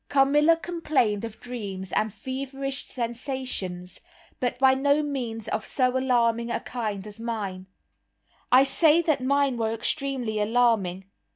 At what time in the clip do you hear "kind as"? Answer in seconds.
6.59-7.19